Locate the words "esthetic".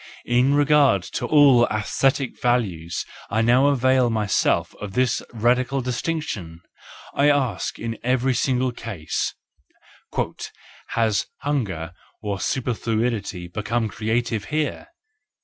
1.67-2.41